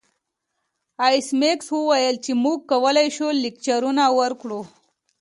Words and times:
ایس 1.07 1.27
میکس 1.39 1.67
وویل 1.73 2.15
چې 2.25 2.31
موږ 2.43 2.59
کولی 2.71 3.07
شو 3.15 3.27
لکچرونه 3.43 4.03
ورکړو 4.19 4.61